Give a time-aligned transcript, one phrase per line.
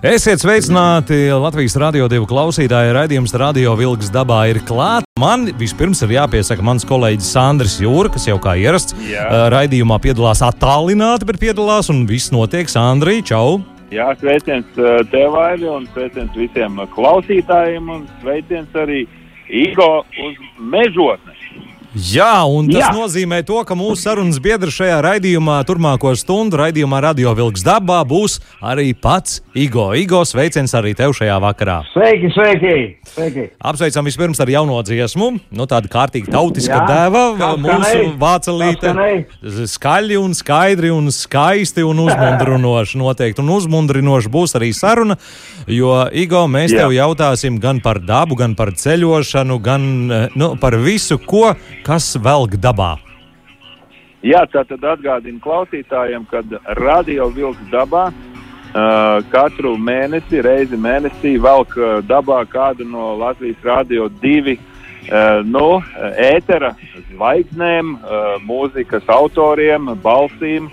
[0.00, 2.94] Esiet sveicināti Latvijas radio divu klausītāji.
[2.96, 5.04] Radījums Radio Vilks dabā ir klāts.
[5.20, 9.26] Man vispirms ir jāpiesaka mans kolēģis Sandrs Jūra, kas jau kā ierasts Jā.
[9.52, 12.72] raidījumā piedalās attālināti, bet piedalās un viss notiek.
[12.72, 13.60] Sandrī, čau!
[13.92, 14.72] Jā, sveiciens
[15.12, 19.02] tev, Aili, un sveiciens visiem klausītājiem, un sveiciens arī
[19.52, 21.44] Igo uz mežotnes.
[21.90, 22.90] Jā, un tas Jā.
[22.94, 28.38] Nozīmē to, ka mūsu sarunas biedrs šajā raidījumā, turpmāko stundu raidījumā Radio Vilks dabā, būs
[28.62, 29.88] arī pats Igo.
[29.98, 31.80] Igo, sveiciens arī tev šajā vakarā!
[31.90, 32.74] Sveiki, sveiki!
[33.10, 33.46] sveiki.
[33.58, 38.94] Apsveicam vispirms ar jauno dziesmu, nu tāda kārtīga tautiska Jā, dēva, kā mūsu vācelīte.
[39.74, 43.42] Skaļi un skaidri un skaisti un uzmundrinoši noteikti.
[43.42, 45.18] Un uzmundrinoši būs arī saruna,
[45.66, 46.84] jo, Igo, mēs Jā.
[46.84, 51.50] tev jautāsim gan par dabu, gan par ceļošanu, gan eh, nu, par visu, ko,
[51.86, 52.96] kas velk dabā.
[54.20, 56.42] Jā, tā tad atgādinu klausītājiem, ka
[56.76, 61.72] Radio Vilks dabā uh, katru mēnesi, reizi mēnesī velk
[62.08, 64.58] dabā kādu no Latvijas radio divi.
[65.10, 65.80] Uh, nu,
[66.20, 66.74] ētera
[67.14, 70.68] zvaigznēm, uh, mūzikas autoriem, balsīm,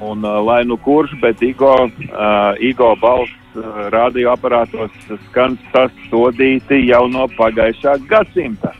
[0.00, 3.38] un uh, lai nu kurš, bet Igo, uh, Igo balss
[3.92, 4.92] radioaparātos
[5.28, 8.72] skan sastodīti jau no pagājušā gadsimta.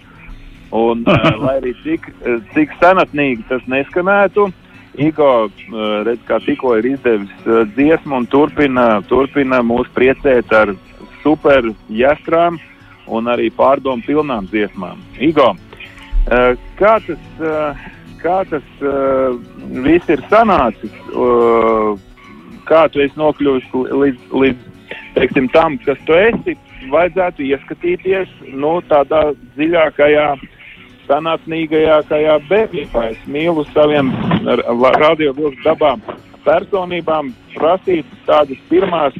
[0.73, 4.51] Un, uh, lai arī cik, uh, cik senatnīgi tas neskanētu,
[5.01, 5.53] Igo uh,
[6.05, 10.75] redz, kā tikko ir izdevis uh, dziesmu un turpina, turpina mūs priecēt ar
[11.23, 12.59] super jāstrām
[13.09, 15.01] un arī pārdomu pilnām dziesmām.
[15.17, 17.89] Igo, uh, kā tas, uh,
[18.21, 19.33] kā tas uh,
[19.81, 20.93] viss ir sanācis?
[21.17, 21.97] Uh,
[22.69, 24.69] kā tu esi nokļuvis līdz, līdz
[25.17, 26.57] teiksim, tam, kas tu esi,
[26.93, 30.27] vajadzētu ieskatīties nu, tādā dziļākajā,
[31.09, 33.05] sanācīgākajā bērnībā.
[33.15, 34.13] Es mīlu saviem
[34.45, 36.03] radiovilku dabām
[36.47, 39.15] personībām prasīt tādas pirmās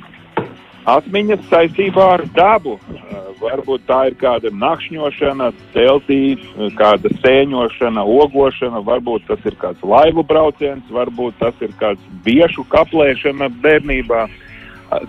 [0.91, 2.79] atmiņas saistībā ar dabu.
[2.91, 6.37] Uh, varbūt tā ir kāda nakšņošana, teltī,
[6.79, 13.51] kāda sēņošana, ogošana, varbūt tas ir kāds laivu brauciens, varbūt tas ir kāds biešu kaplēšana
[13.63, 14.25] bērnībā.
[14.27, 14.49] Uh,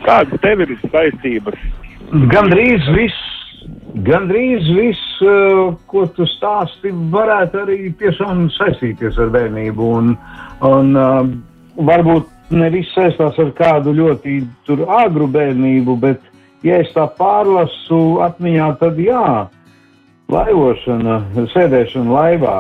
[0.04, 1.60] Kādas tev ir saistības?
[2.32, 3.33] Gandrīz viss,
[3.94, 9.90] gandrīz viss, uh, ko tu stāsti, varētu arī tiešām saistīties ar bērnību.
[10.00, 10.14] Un,
[10.66, 11.20] un uh,
[11.78, 14.40] varbūt ne viss saistās ar kādu ļoti
[15.00, 16.22] agru bērnību, bet,
[16.66, 19.50] ja es tā pārlasu atmiņā, tad jā.
[20.34, 21.20] Laivošana,
[21.52, 22.58] sēdēšana laivā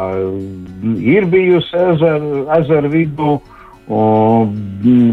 [0.99, 3.37] ir bijusi ezeru ezer vidū.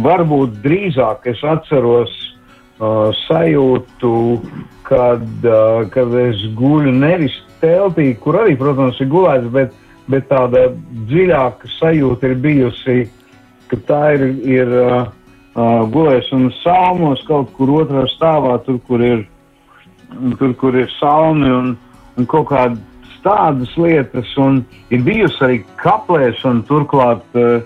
[0.05, 4.13] Varbūt drīzāk es atceros uh, sajūtu,
[4.91, 9.75] kad, uh, kad es guļu nevis teltī, kur arī, protams, ir gulēts, bet,
[10.11, 10.67] bet tāda
[11.11, 12.99] dziļāka sajūta ir bijusi,
[13.71, 14.27] ka tā ir,
[14.59, 14.97] ir uh,
[15.55, 19.27] uh, gulēšana salmos kaut kur otrā stāvā, tur, kur ir,
[20.41, 21.75] tur, kur ir salmi un,
[22.19, 22.87] un kaut kādas
[23.21, 27.27] tādas lietas, un ir bijusi arī kaplēšana turklāt.
[27.37, 27.61] Uh,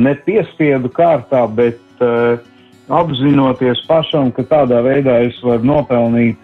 [0.00, 2.38] ne piespiedu kārtā, bet uh,
[2.90, 6.38] apzinoties pašam, ka tādā veidā es varu nopelnīt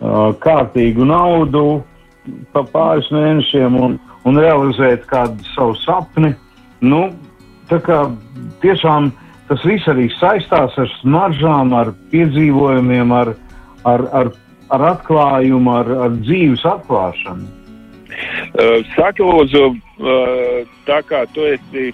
[0.00, 1.82] kārtīgu naudu
[2.52, 6.34] pa pāris mēnešiem un, un realizēt kādu savu sapni.
[6.80, 7.10] Nu,
[7.68, 8.02] tā kā
[8.62, 9.10] tiešām
[9.50, 13.34] tas viss arī saistās ar smaržām, ar piedzīvojumiem, ar,
[13.84, 14.30] ar, ar,
[14.70, 17.48] ar atklājumu, ar, ar dzīves atklāšanu.
[18.50, 21.90] Uh, Saka, lūdzu, uh, tā kā tu esi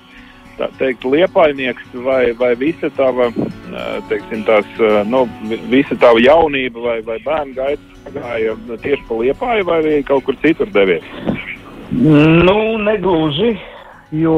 [0.78, 3.26] teikt, liepainieks vai, vai visa tava,
[4.08, 4.64] teiksim, tās,
[5.04, 9.96] nu, vi- visa tava jaunība vai, vai bērnu gaita gāja tieši pa liepāju vai arī
[10.06, 11.04] kaut kur citur devies?
[11.90, 13.54] Nu, negluži,
[14.10, 14.36] jo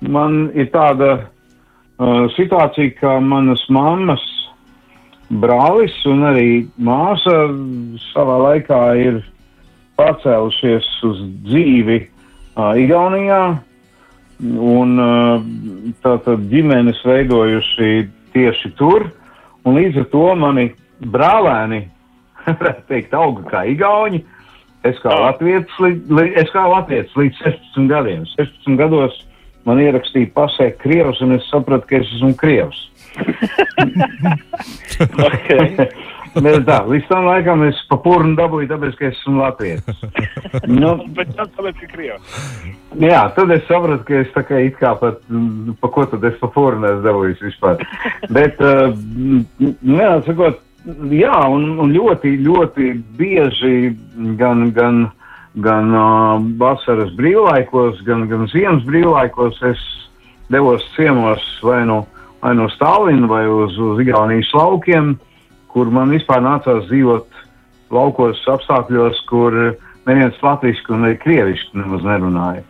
[0.00, 4.24] man ir tāda uh, situācija, ka manas mammas
[5.28, 7.34] brālis un arī māsa
[8.12, 9.20] savā laikā ir
[9.98, 13.42] pacēlušies uz dzīvi uh, Igaunijā,
[14.44, 15.44] un uh,
[16.04, 17.92] tātad ģimenes veidojuši
[18.36, 19.08] tieši tur,
[19.64, 20.70] un līdz ar to mani
[21.00, 21.86] brālēni,
[22.60, 24.20] varētu teikt, auga kā Igauni.
[24.86, 28.22] Es kā es kā Latvijas līdz 16 gadiem.
[28.36, 29.14] 16 gados
[29.66, 32.78] man ierakstīja pasē Krievs, un es sapratu, ka es esmu Krievs.
[36.36, 40.02] Tā, līdz tam laikam es pa purnu dabūju, tāpēc, ka esmu latvietis.
[40.68, 42.34] nu, Bet tas tāpēc, ka krievs.
[43.00, 46.26] Jā, tad es sapratu, ka es tā kā it kā pat, mm, pa ko tad
[46.28, 47.80] es pa purnu esmu dabūjis vispār.
[48.36, 48.92] Bet, uh,
[49.80, 53.92] jā, sakot, jā, un, un ļoti, ļoti bieži
[54.38, 55.06] gan, gan,
[55.62, 59.82] gan uh, vasaras brīvlaikos, gan, gan ziemas brīvlaikos es
[60.52, 62.04] devos ciemos vai nu,
[62.42, 65.16] vai no Stalina vai uz, uz Igaunijas laukiem,
[65.72, 67.42] kur man vispār nācās dzīvot
[67.90, 69.54] laukos apstākļos, kur
[70.06, 72.62] neviens latviešu un arī krieviski nemaz nerunāja.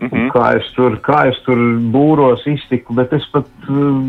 [0.00, 0.30] Mm -hmm.
[0.32, 1.58] Kā es tur, kā es tur
[1.92, 4.00] būros iztiku, bet es pat uh,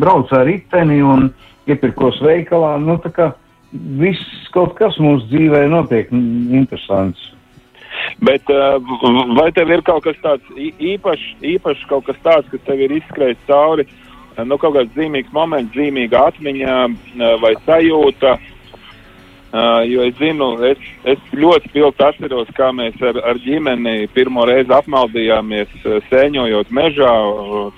[0.00, 1.30] braucu ar riteni un
[1.74, 2.76] iepirkos veikalā.
[2.82, 3.32] Nu, tā kā
[3.72, 7.32] viss kaut kas mūsu dzīvē notiek interesants.
[8.24, 8.78] Bet uh,
[9.36, 13.48] vai tev ir kaut kas tāds īpašs, īpašs kaut kas tāds, kas tev ir izskrējis
[13.48, 13.88] cauri,
[14.38, 18.38] nu, kaut kāds zīmīgs moments, zīmīga atmiņa uh, vai sajūta?
[19.48, 24.44] Uh, jo es zinu, es, es ļoti spilgti atceros, kā mēs ar, ar ģimeni pirmo
[24.44, 25.72] reizi apmaldījāmies
[26.10, 27.12] sēņojot mežā.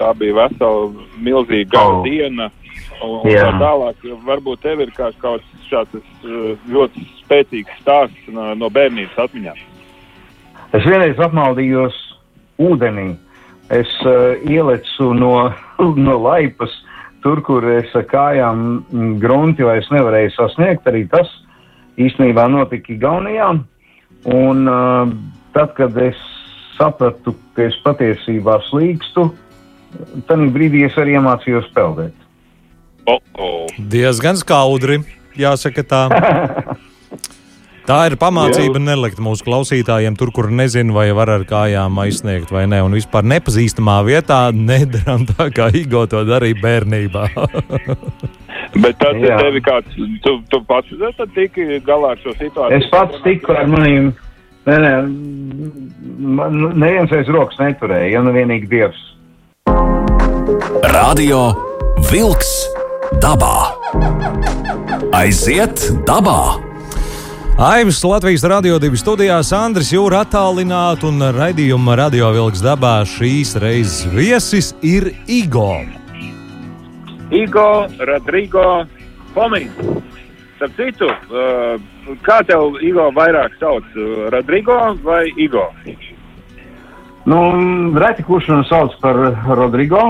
[0.01, 0.89] Tā bija vesela
[1.23, 2.01] milzīga oh.
[2.03, 2.51] diena.
[3.01, 5.97] Un, un tā tālāk, varbūt tev ir kā, kaut kāds šāds
[6.69, 9.67] ļoti spēcīgs stāsts no, no bērnības atmiņām.
[10.77, 11.97] Es vienreiz apmaldījos
[12.61, 13.15] ūdenī.
[13.71, 15.35] Es uh, ielecu no,
[16.07, 16.75] no laipas,
[17.25, 18.67] tur, kur es ar kājām
[19.23, 20.87] grunti vairs nevarēju sasniegt.
[20.91, 21.31] Arī tas
[22.01, 23.53] īstenībā notika Igaunijā.
[24.31, 25.13] Un uh,
[25.57, 26.19] tad, kad es
[26.77, 29.31] sapratu, ka es patiesībā slīkstu,
[30.29, 32.20] tad brīdī es arī iemācījos peldēt.
[33.07, 33.67] Oh -oh.
[33.91, 35.01] Diezgan skaudri,
[35.37, 36.03] jāsaka tā.
[37.91, 38.85] Tā ir pamācība Jā.
[38.85, 42.85] nelikt mūsu klausītājiem tur, kur nezinu, vai var ar kājām aizsniegt vai nē.
[42.87, 47.25] Un vispār nepazīstamā vietā nedaram tā, kā Igo to darīja bērnībā.
[48.83, 49.35] Bet tas Jā.
[49.35, 50.87] ir tevi kāds, tu, tu pats
[51.35, 52.79] tiki galā ar šo situāciju?
[52.79, 54.13] Es pats tiku ar maniem,
[54.69, 54.93] nē, nē,
[56.39, 59.03] man neviens aiz rokas neturēja, ja nu vienīgi Dievs.
[60.95, 61.49] Radio
[62.13, 62.70] Vilks
[63.19, 63.75] dabā.
[65.17, 66.61] Aiziet dabā!
[67.61, 74.07] Aivis Latvijas radio divi studijās, Andris Jūra attālināti un raidījuma radio vilks dabā šīs reizes
[74.15, 75.83] viesis ir Igo.
[77.35, 77.67] Igo,
[77.99, 78.87] Rodrigo,
[79.35, 79.75] Pomins.
[80.57, 83.87] Starp citu, uh, kā tev Igo vairāk sauc?
[84.33, 85.67] Rodrigo vai Igo?
[87.27, 87.41] Nu,
[88.01, 89.19] reti kurš man sauc par
[89.59, 90.05] Rodrigo.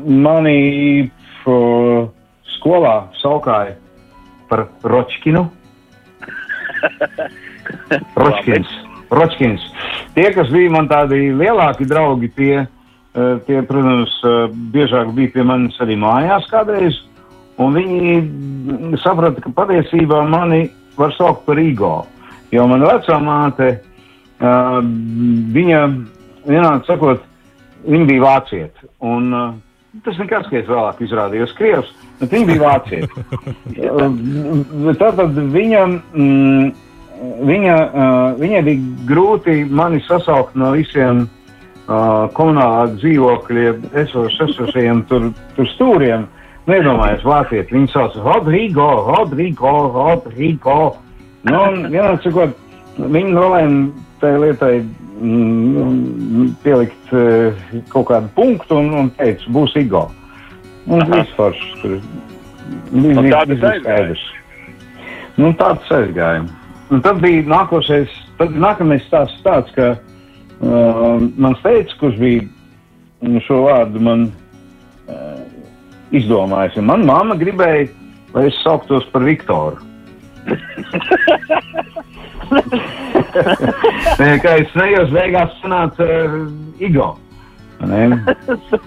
[0.00, 1.10] Uh, mani
[1.46, 2.08] uh,
[2.56, 3.76] skolā saukāja
[4.48, 5.46] par Ročkinu.
[8.16, 8.68] Ročkins.
[9.10, 9.62] Ročkins.
[10.14, 12.66] Tie, kas bija man tādi lielāki draugi, tie,
[13.14, 16.98] eh, tie protams, eh, biežāk bija pie manis arī mājās kādreiz.
[17.58, 22.06] Un viņi saprata, ka patiesībā mani var saukt par Igo.
[22.50, 23.66] Jo man vecā māte,
[24.40, 24.80] uh,
[25.54, 25.80] viņa,
[26.48, 27.20] vienādi sakot,
[27.84, 28.88] viņa bija vācieta.
[29.04, 29.52] Un uh,
[30.04, 31.90] tas nekas, ka es vēlāk izrādījos Krievs.
[32.20, 33.24] Bet viņa bija vācieta.
[35.02, 35.82] Tātad viņa,
[36.14, 36.70] mm,
[37.48, 45.72] viņa, uh, viņai bija grūti mani sasaukt no visiem uh, komunālā dzīvokļa esošajiem tur, tur
[45.74, 46.28] stūriem.
[46.70, 47.74] Nedomājies, vācieti.
[47.74, 50.80] Viņi sauc Rodrigo, Rodrigo, Rodrigo.
[51.48, 52.52] Nu, vienāds sakot,
[53.00, 54.74] viņi nolēma tai lietai
[55.20, 57.56] mm, pielikt uh,
[57.92, 60.06] kaut kādu punktu un, un teica, būs Igo.
[60.90, 61.98] Un viss foršs tur.
[62.90, 64.24] Bija tāds aizgājums.
[65.40, 66.56] Nu, tāds aizgājums.
[66.90, 73.60] Un tad bija nākošais, tad nākamais stāsts tāds, ka uh, mans teicis, kurš bija šo
[73.68, 75.38] vārdu man uh,
[76.16, 77.86] izdomājis, un man mamma gribēja,
[78.34, 79.86] lai es sauktos par Viktoru.
[84.42, 86.38] Kā es nejos, beigās sanāca uh,
[86.82, 87.12] Igo.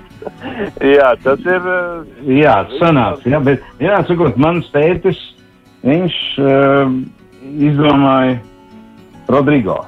[0.96, 1.64] jā, tas ir.
[1.64, 3.30] Uh, jā, sanāca.
[3.30, 5.20] Jā, bet, jā, sakot, mans tētis,
[5.88, 6.94] viņš uh,
[7.70, 8.38] izdomāja
[9.32, 9.80] Rodrigo.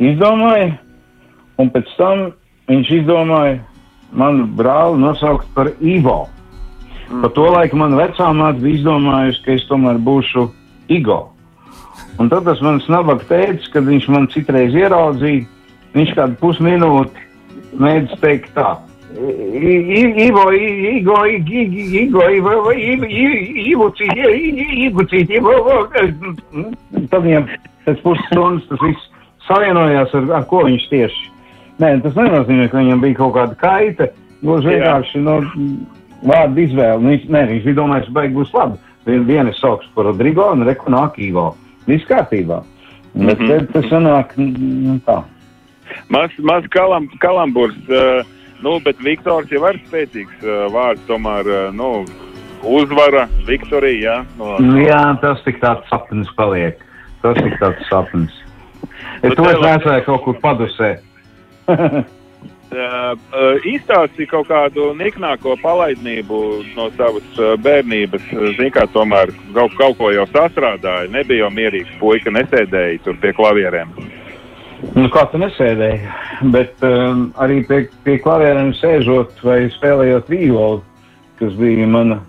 [0.00, 0.74] Izdomāja,
[1.60, 2.30] un pēc tam
[2.70, 3.58] viņš izdomāja
[4.16, 6.24] manu brāli nosaukt par Ivo.
[7.10, 7.22] Mm.
[7.22, 10.48] Pa to laiku man vecā māte bija izdomājusi, ka es tomēr būšu
[10.90, 11.20] Igo.
[12.20, 15.46] Un tad tas mans nabaga tētis, kad viņš man citreiz ieraudzīja,
[15.96, 17.26] viņš kādu pusminūti
[17.80, 18.74] mēģināja teikt tā.
[19.10, 23.08] Ivo, Igo, Ivo, Ivo, Ivo,
[23.66, 23.88] Ivo,
[27.10, 27.48] Tad viņam
[27.86, 29.08] pēc pusstundas tas viss
[29.48, 31.24] savienojās ar, ar ko viņš tieši.
[31.80, 34.10] Nē, tas nenozīmē, ka viņam bija kaut kāda kaita.
[34.44, 35.40] Gluži vienkārši, nu,
[36.28, 37.18] vārdu izvēle.
[37.32, 38.78] Ne, viņš bija domājis, ka beig būs labi.
[39.08, 41.50] Vien, viena sauc par Rodrigo un Reku nākīvo.
[41.90, 42.62] Viss kārtībā.
[43.14, 43.72] Bet mm -hmm.
[43.72, 45.22] tas sanāk nu, tā.
[46.08, 48.22] Maz, maz kalam, kalamburs, uh,
[48.62, 52.04] nu, bet Viktors jau ir spēcīgs uh, vārds, tomēr, uh, nu,
[52.62, 54.24] uzvara, Viktorija, jā.
[54.38, 54.78] No, no.
[54.78, 56.78] Jā, tas tik tāds sapnis paliek.
[57.22, 58.32] Tas tik tāds sapnis.
[59.22, 60.94] Es to es nesēju kaut kur padusē.
[62.70, 63.16] Uh,
[63.66, 66.36] izstāstīja kaut kādu niknāko palaidnību
[66.76, 68.28] no savas uh, bērnības.
[68.30, 71.10] Ziniet, kā tomēr kaut, kaut ko jau sastrādāja.
[71.10, 73.90] Nebija jau mierīgs puika, nesēdēja tur pie klavierēm.
[74.94, 75.98] Nu, kā tu nesēdēji,
[76.54, 80.78] bet um, arī pie, pie klavierēm sēžot vai spēlējot vīolu,
[81.42, 82.20] kas bija mana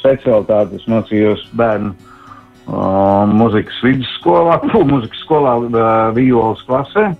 [0.00, 0.80] specialitāte.
[0.80, 4.62] Es mācījos bērnu uh, muzikas vidusskolā,
[4.94, 5.84] muzikas skolā uh,
[6.16, 7.10] vīolas klasē.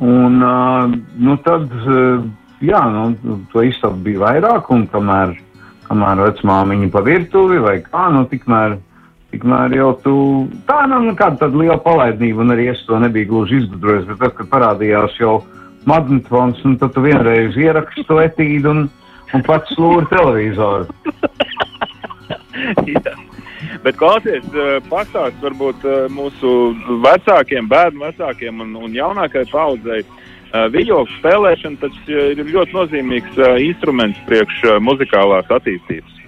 [0.00, 0.38] Un,
[1.20, 1.72] nu tad,
[2.64, 5.34] jā, nu, to istabu bija vairāk, un kamēr,
[5.88, 8.78] kamēr vecmāmiņa pa virtuvi vai kā, nu, tikmēr,
[9.34, 10.14] tikmēr jau tu,
[10.68, 14.22] tā nav nu, nekāda tāda liela palaidnība, un arī es to nebiju gluži izgudrojis, bet
[14.24, 15.34] tad, kad parādījās jau
[15.90, 18.80] magnetofons, nu, tad tu vienreiz ieraksti to etīdu un,
[19.36, 20.88] un pats slūri televizoru.
[23.82, 26.50] Bet klausies, eh, pastāst varbūt eh, mūsu
[27.02, 30.02] vecākiem, bērnu vecākiem un, un jaunākajai paudzei.
[30.04, 36.20] Eh, Video spēlēšana taču ir ļoti nozīmīgs instruments priekš muzikālās attīstības.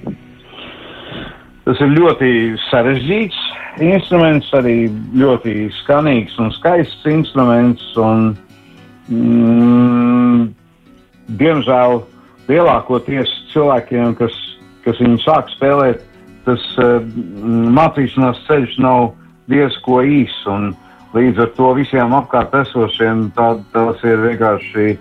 [1.65, 2.31] Tas ir ļoti
[2.67, 3.39] sarežģīts
[3.87, 7.87] instruments, arī ļoti skanīgs un skaists instruments.
[7.97, 8.33] Un,
[9.07, 10.43] mm,
[11.39, 12.03] diemžēl
[12.51, 14.35] lielākoties cilvēkiem, kas,
[14.85, 16.03] kas viņu sāk spēlēt,
[16.47, 16.99] tas uh,
[17.79, 19.13] mācīšanās ceļš nav
[19.51, 20.35] diezko īs.
[21.15, 24.97] Līdz ar to visiem apkārt esošiem tā, tas ir vienkārši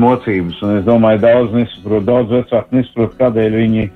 [0.00, 0.60] mocības.
[0.62, 3.88] Un es domāju, daudz nesaprot, daudz vecāku nesaprot, kādēļ viņi,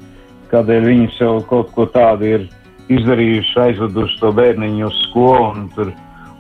[0.51, 2.49] kādēļ viņi sev kaut ko tādu ir
[2.93, 5.53] izdarījuši, aizveduši to bērniņu uz skolu.
[5.55, 5.95] Un tur,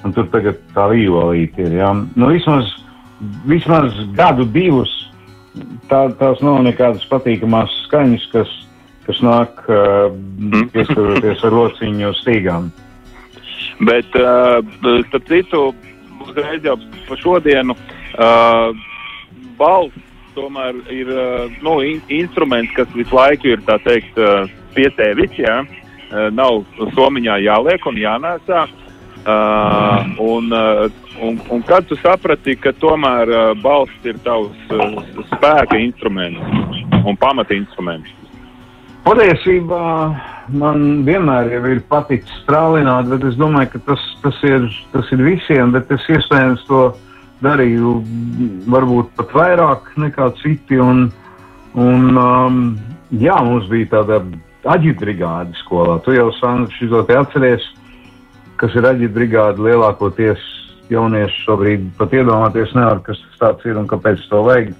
[0.04, 1.78] un tur tagad tā vīolīte ir.
[1.78, 1.92] Ja?
[1.94, 2.74] Nu, vismaz,
[3.48, 4.92] vismaz gadu, divus
[5.90, 8.52] tā, tās nav nekādas patīkamas skaņas, kas
[9.06, 10.08] kas nāk uh,
[10.72, 12.70] pieskaroties ar rociņu stīgām.
[13.84, 14.60] Bet, uh,
[15.08, 15.62] starp citu,
[16.24, 16.76] uzreiz jau
[17.08, 18.70] par šodienu uh,
[19.58, 25.38] balss tomēr ir uh, nu, in instruments, kas visu laiku ir, tā teikt, uh, pietēvis,
[25.38, 25.60] jā.
[26.10, 26.64] Uh, nav
[26.96, 28.66] somiņā jāliek un jānēsā.
[29.24, 30.90] Uh, un, uh,
[31.24, 34.98] un, un kad tu saprati, ka tomēr uh, balss ir tavs uh,
[35.30, 38.10] spēka instruments un pamata instruments?
[39.04, 39.86] Patiesībā
[40.56, 45.74] man vienmēr ir paticis strālināt, bet es domāju, ka tas, tas, ir, tas ir visiem,
[45.74, 46.86] bet es iespējams to
[47.44, 47.98] darīju
[48.72, 50.80] varbūt pat vairāk nekā citi.
[50.80, 51.10] Un,
[51.76, 52.58] un, um,
[53.12, 54.22] jā, mums bija tāda
[54.72, 55.98] aģitbrigāde skolā.
[56.04, 57.66] Tu jau, Sandra, šo te atceries,
[58.60, 60.40] kas ir aģitbrigāde lielākoties
[60.92, 64.72] jaunieši šobrīd pat iedomāties nevar, kas tas tāds ir un kāpēc to vajag.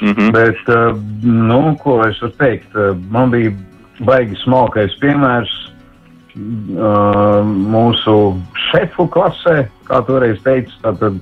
[0.00, 0.32] Mm -hmm.
[0.32, 2.74] Bet, uh, nu, ko es varu teikt?
[2.74, 3.52] Uh, man bija
[3.98, 5.50] baigi smalkais piemērs
[6.76, 8.40] uh, mūsu
[8.70, 10.72] šefu klasē, kā toreiz teica.
[10.82, 11.20] Tātad,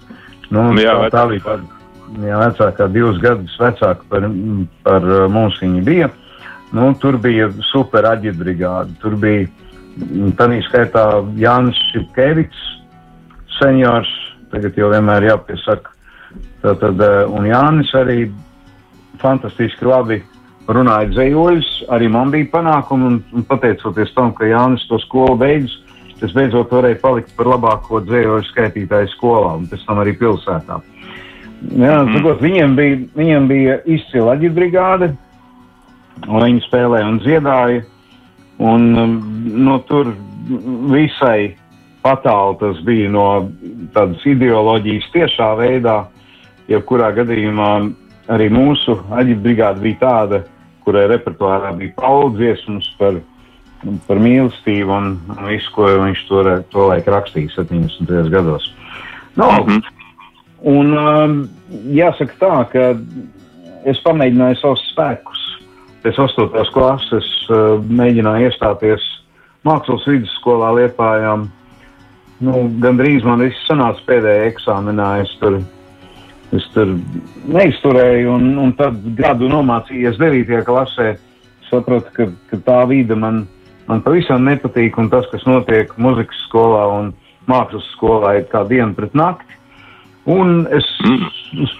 [0.50, 1.62] nu, jā, tā, tā bija tāda,
[2.22, 4.30] jā, vecākā, divus gadus vecāka par,
[4.82, 6.10] par mums viņa bija.
[6.72, 8.94] Nu, tur bija super aģitbrigāde.
[9.00, 9.48] Tur bija
[10.38, 11.04] tādā skaitā
[11.36, 12.58] Jānis Šipkevics,
[13.58, 14.10] seniors,
[14.52, 15.90] tagad jau vienmēr jāpiesaka.
[16.62, 18.28] Tātad, un Jānis arī
[19.22, 20.22] fantastiski labi
[20.68, 25.78] runāja dzējoļus, arī man bija panākumi, un, un pateicoties tam, ka Jānis to skolu beidzis,
[26.22, 30.80] es beidzot varēju palikt par labāko dzējoļu skaitītāju skolā, un pēc tam arī pilsētā.
[31.72, 32.12] Jā, mm.
[32.14, 35.12] sakot, viņiem, bija, viņiem bija izcila aģitbrigāde,
[36.26, 37.86] un viņi spēlēja un dziedāja,
[38.58, 39.16] un um,
[39.68, 40.12] no tur
[40.92, 41.54] visai
[42.04, 43.26] patāli tas bija no
[43.94, 45.96] tādas ideoloģijas tiešā veidā,
[46.70, 47.72] jebkurā gadījumā
[48.32, 50.42] arī mūsu aģita brigāde bija tāda,
[50.84, 53.20] kurai repertuārā bija paudziesmas par,
[54.06, 58.30] par mīlestību un, un visu, ko viņš to, to laiku rakstīja 70.
[58.32, 58.72] gados.
[59.36, 59.94] No, mm -hmm.
[60.66, 61.34] Un um,
[61.94, 62.80] jāsaka tā, ka
[63.86, 65.44] es pamēģināju savus spēkus.
[66.02, 66.72] Pēc 8.
[66.74, 69.04] klases uh, mēģināju iestāties
[69.66, 71.48] mākslas vidusskolā Liepājām.
[72.40, 75.22] Nu, Gan drīz man viss sanāca pēdējā eksāmenā.
[75.22, 75.60] Es tur
[76.56, 76.94] Es tur
[77.52, 80.62] neizturēju, un, un tad gadu nomācījies 9.
[80.64, 81.10] klasē.
[81.68, 83.42] Sapratu, ka, ka tā vide man,
[83.88, 87.10] man pavisam nepatīk, un tas, kas notiek muzikas skolā un
[87.48, 89.58] mākslas skolā, ir kā diena pret nakti.
[90.28, 90.88] Un es,
[91.52, 91.74] es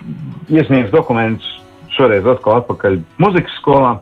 [0.52, 1.48] iesniedzu dokumentus
[1.96, 3.98] šoreiz atkal atpakaļ muzikas skolā.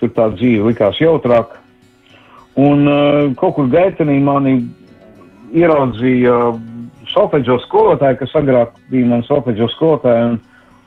[0.00, 1.60] tur tā dzīve likās jautrāka.
[2.58, 4.56] Un uh, kaut kur gaitenī mani
[5.54, 6.34] ieraudzīja
[7.12, 10.40] solfeģo skolotāja, kas agrāk bija mans solfeģo skolotāja, un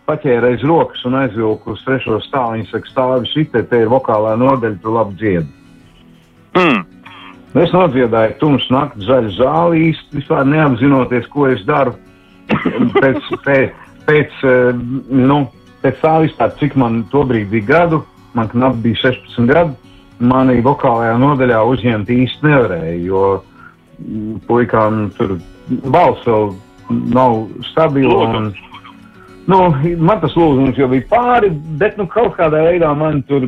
[0.09, 2.57] paķēra aiz rokas un aizvilka uz trešo stāvu.
[2.57, 5.47] Viņa saka, stāvi šitē, te ir vokālā nodeļa, tu labi dziedi.
[6.55, 6.83] Mm.
[7.55, 11.95] Es nodziedāju tumšu nakti zaļu zāli īsti, vispār neapzinoties, ko es daru.
[13.01, 14.43] pēc, pēc, pēc,
[15.09, 15.39] nu,
[15.81, 18.03] pēc tā vispār, cik man tobrīd bija gadu,
[18.35, 23.23] man knapi bija 16 gadi, manī vokālajā nodaļā uzņemt īsti nevarēja, jo
[24.47, 25.37] puikām tur
[25.69, 26.53] balss vēl
[26.89, 28.29] nav stabila.
[28.29, 28.51] Un,
[29.49, 29.59] nu,
[29.97, 33.47] man tas lūgums jau bija pāri, bet nu, kaut kādā veidā man tur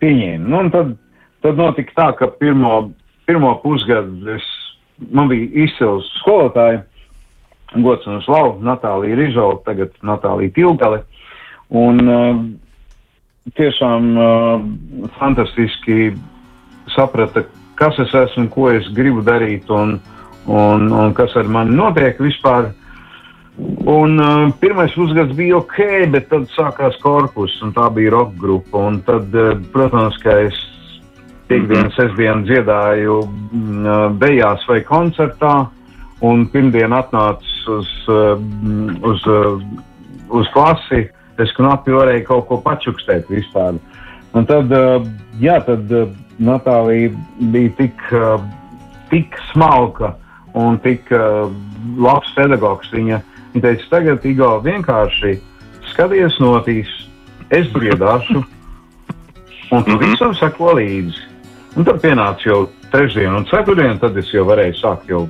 [0.00, 0.48] pieņēma.
[0.52, 0.94] Nu, tad,
[1.44, 2.90] tad notika tā, ka pirmo,
[3.28, 4.46] pirmo pusgadu es,
[5.10, 6.82] man bija izcils skolotāji,
[7.84, 11.02] gods un slavu, Natālija Rižola, tagad Natālija Tilgale.
[11.76, 12.38] Un uh,
[13.56, 14.62] tiešām uh,
[15.18, 16.14] fantastiski
[16.94, 17.44] saprata,
[17.78, 19.98] kas es esmu, ko es gribu darīt un,
[20.48, 22.72] un, un kas ar mani notiek vispār.
[23.90, 25.78] Un uh, pirmais pusgads bija ok,
[26.12, 28.84] bet tad sākās korpus, un tā bija roka grupa.
[28.86, 30.58] Un tad, uh, protams, ka es
[31.50, 33.90] piekdienu, sestdienu dziedāju uh,
[34.20, 35.54] bejās vai koncertā,
[36.22, 38.38] un pirmdien atnācis uz, uh,
[39.10, 39.58] uz, uh,
[40.38, 43.78] uz klasi es knapi varēju kaut ko pačukstēt vispār.
[44.38, 45.02] Un tad, uh,
[45.42, 47.10] jā, tad uh, Natālija
[47.50, 48.38] bija tik, uh,
[49.10, 50.14] tik smalka
[50.58, 51.46] un tik uh,
[51.98, 52.90] labs pedagogs.
[52.94, 53.20] Viņa,
[53.54, 55.36] viņa teica, tagad Igo vienkārši
[55.92, 56.90] skaties notīs,
[57.54, 58.42] es dziedāšu,
[59.72, 61.26] un tu visam sako līdzi.
[61.78, 62.60] Un tad pienāca jau
[62.92, 65.26] trešdiena un ceturtdiena, tad es jau varēju sākt jau,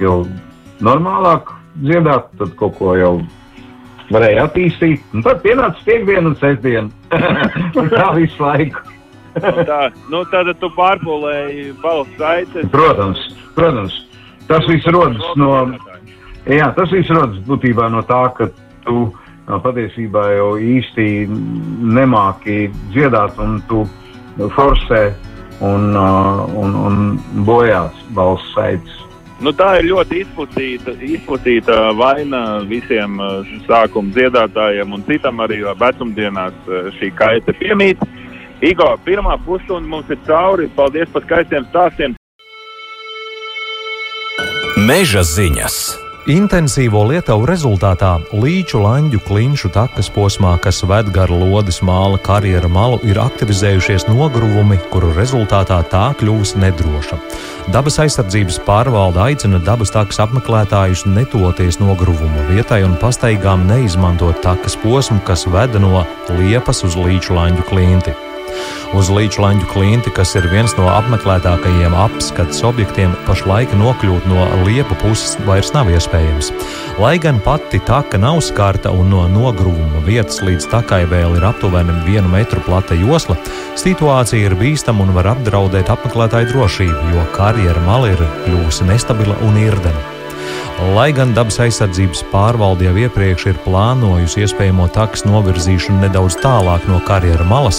[0.00, 0.16] jau
[0.84, 1.52] normālāk
[1.84, 3.12] dziedāt, tad kaut ko jau
[4.10, 5.04] varēja attīstīt.
[5.14, 6.90] Un tad pienāca piekdiena un sestdiena.
[7.98, 8.82] tā visu laiku.
[9.36, 9.80] tā,
[10.10, 12.68] nu, tad tu pārpūlēji balss saites.
[12.72, 13.22] Protams,
[13.58, 14.05] protams.
[14.46, 15.52] Tas viss rodas no,
[16.46, 18.50] jā, tas viss rodas būtībā no tā, ka
[18.86, 19.08] tu
[19.46, 21.06] patiesībā jau īsti
[21.96, 23.84] nemāki dziedāt un tu
[24.54, 25.02] forsē
[25.66, 29.02] un, un, un bojās balss saites.
[29.36, 33.18] Nu, tā ir ļoti izplatīta, izplatīta vaina visiem
[33.66, 38.00] sākuma dziedātājiem un citam arī vecumdienās šī kaita piemīt.
[38.64, 40.70] Igo, pirmā pusstunda mums ir cauri.
[40.76, 42.16] Paldies par skaistiem stāstiem.
[44.86, 45.76] Meža ziņas!
[46.30, 53.00] Intensīvo lietavu rezultātā līču laņģu klinšu takas posmā, kas ved gar lodes māla karjera malu,
[53.02, 57.18] ir aktivizējušies nogruvumi, kuru rezultātā tā kļūs nedroša.
[57.74, 65.18] Dabas aizsardzības pārvalde aicina dabas takas apmeklētājus netoties nogruvuma vietai un pastaigām neizmantot takas posmu,
[65.26, 66.04] kas veda no
[66.36, 68.14] liepas uz līču laņģu klinti.
[68.96, 74.96] Uz līča laņģu klinti, kas ir viens no apmeklētākajiem apskates objektiem, pašlaik nokļūt no liepa
[75.02, 76.52] puses vairs nav iespējams.
[77.02, 82.00] Lai gan pati taka nav skarta un no nogruvuma vietas līdz takai vēl ir aptuveni
[82.08, 83.38] vienu metru plata josla,
[83.76, 89.64] situācija ir bīstama un var apdraudēt apmeklētāju drošību, jo karjera mala ir kļuvusi nestabila un
[89.66, 90.15] irdena.
[90.76, 96.98] Lai gan dabas aizsardzības pārvalde jau iepriekš ir plānojusi iespējamo takas novirzīšanu nedaudz tālāk no
[97.06, 97.78] karjeras malas,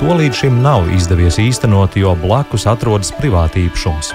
[0.00, 4.14] to līdz šim nav izdevies īstenot, jo blakus atrodas privāti īpašums.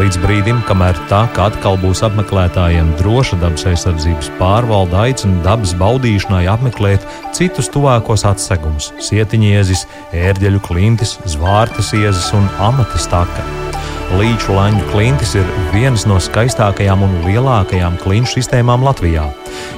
[0.00, 7.04] Līdz brīdim, kamēr taka atkal būs apmeklētājiem droša, dabas aizsardzības pārvalde aicina dabas baudīšanai apmeklēt
[7.36, 9.84] citus tuvākos atsegumus- sietiņiezis,
[10.24, 13.73] ērģeļu klintis, zvārtas iezis un amatas taka.
[14.12, 19.24] Līču laņģu klintis ir viens no skaistākajām un lielākajām klinšu sistēmām Latvijā.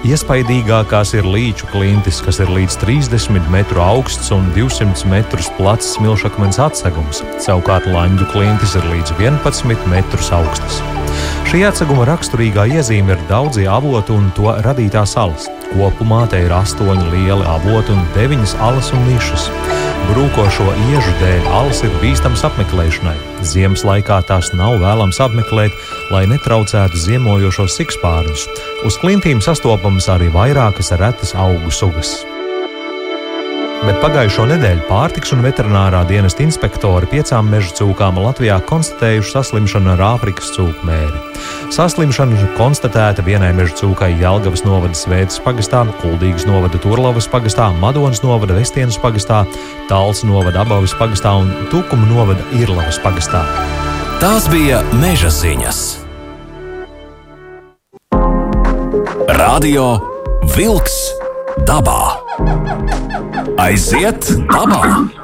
[0.09, 6.59] Iespaidīgākās ir līču klintis, kas ir līdz 30 metru augsts un 200 metrus plats smilšakmens
[6.67, 7.23] atsegums.
[7.43, 10.83] Savukārt laņģu klintis ir līdz 11 metrus augstas.
[11.47, 15.47] Šī atseguma raksturīgā iezīme ir daudzi avoti un to radītās salas.
[15.71, 19.51] Kopumā te ir astoņi lieli avoti un deviņas alas un nišas.
[20.07, 23.17] Brūkošo iežu dēļ alas ir bīstams apmeklēšanai.
[23.47, 25.75] Ziemas laikā tās nav vēlams apmeklēt,
[26.15, 28.47] lai netraucētu ziemojošos sikspārņus.
[28.87, 32.19] Uz klintīm sastopamas arī vairākas retas augu sugas.
[33.87, 40.03] Bet pagājušo nedēļu pārtiks un veterinārā dienesta inspektori piecām meža cūkām Latvijā konstatējuši saslimšanu ar
[40.09, 41.21] Āfrikas cūku mēri.
[41.77, 48.59] Saslimšana konstatēta vienai meža cūkai Jelgavas novada Svētas pagastā, Kuldīgas novada Turlavas pagastā, Madonas novada
[48.59, 49.45] Vestienas pagastā,
[49.87, 53.47] Tāls novada Abavas pagastā un Tukuma novada Irlavas pagastā.
[54.19, 55.83] Tās bija meža ziņas.
[59.39, 59.93] Radio
[60.59, 61.03] Vilks
[61.69, 62.26] dabā.
[62.37, 64.81] Aiziet dabā!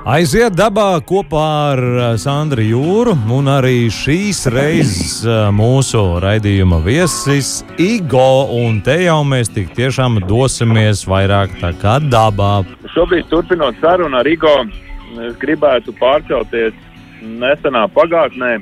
[0.09, 7.51] Aiziet dabā kopā ar uh, Sandru Jūru un arī šīs reizes uh, mūsu raidījuma viesis
[7.77, 8.49] Igo.
[8.57, 12.63] Un te jau mēs tik tiešām dosimies vairāk tā kā dabā.
[12.95, 14.55] Šobrīd, turpinot sarunu ar Igo,
[15.29, 16.73] es gribētu pārcelties
[17.21, 18.55] nesenā pagātnē,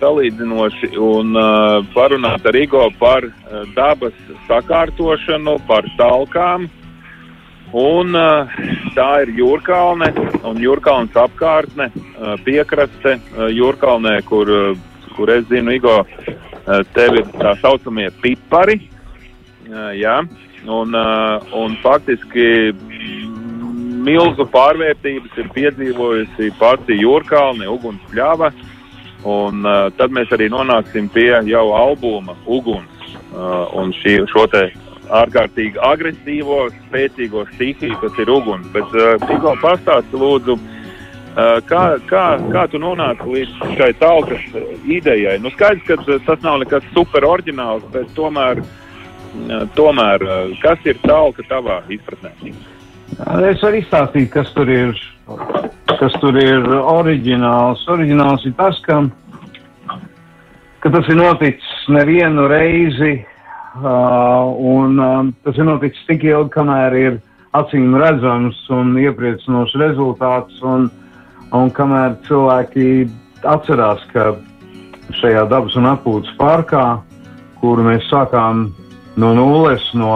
[0.00, 4.16] salīdzinoši un uh, parunāt ar Igo par uh, dabas
[4.48, 6.70] sakārtošanu, par talkām.
[7.76, 8.48] Un, uh,
[8.96, 10.08] tā ir jūrkalne
[10.48, 14.52] un jūrkalnes apkārtne, uh, piekraste uh, jūrkalnē, kur,
[15.16, 16.00] kur es zinu, Igo,
[16.92, 18.76] tev ir tā saucamie pipari.
[19.96, 20.18] Jā,
[20.68, 20.96] un,
[21.56, 22.74] un faktiski
[24.04, 28.52] milzu pārvērtības ir piedzīvojusi pati jūrkalne, ugunspļāva.
[28.52, 28.68] Uh,
[29.26, 29.64] Un,
[29.98, 33.16] tad mēs arī nonāksim pie jau albuma Uguns
[33.74, 34.68] un šī, šo te
[35.14, 38.68] ārkārtīgi agresīvo, spēcīgo stihiju, kas ir uguns.
[38.74, 44.44] Bet, uh, Tigo, pastāsti lūdzu, uh, kā, kā, kā tu nonāci līdz šai talkas
[44.84, 45.38] idejai?
[45.42, 50.26] Nu, skaidrs, ka tas nav nekas super oriģināls, bet tomēr, uh, tomēr
[50.64, 52.34] kas ir talka tavā izpratnē?
[53.48, 54.92] Es varu izstāstīt, kas tur ir
[55.98, 57.82] kas tur ir oriģināls.
[57.90, 59.00] Oriģināls ir tas, ka,
[60.84, 63.37] ka tas ir noticis nevienu reizi, uh,
[63.84, 67.18] un uh, tas ir noticis tik ilgi, kamēr ir
[67.56, 70.88] acīm redzams un iepriecinošs rezultāts, un,
[71.56, 73.08] un kamēr cilvēki
[73.48, 74.34] atcerās, ka
[75.20, 76.84] šajā dabas un atpūtas parkā,
[77.62, 78.68] kuru mēs sākām
[79.18, 80.10] no nulles, no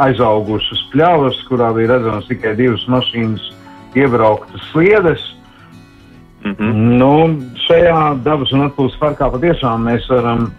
[0.00, 3.50] aizaugušas pļavas, kurā bija redzams tikai divas mašīnas
[3.98, 5.22] iebrauktas sliedes.
[6.40, 6.72] Mm -hmm.
[6.98, 7.12] nu,
[7.68, 10.50] šajā dabas un atpūtas parkā patiešām mēs varam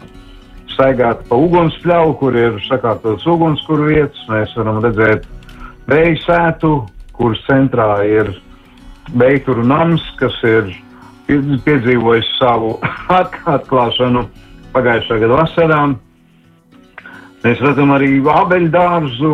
[0.76, 4.24] staigāt pa ugunspļauju, kur ir sakārtotas ugunskura vietas.
[4.32, 5.28] Mēs varam redzēt
[5.90, 6.72] vēja sētu,
[7.18, 8.32] kuras centrā ir
[9.18, 10.70] Beituru nams, kas ir
[11.28, 12.78] piedzīvojis savu
[13.56, 14.26] atklāšanu
[14.72, 15.82] pagājušā gada vasarā.
[17.42, 19.32] Mēs redzam arī abeļu dārzu,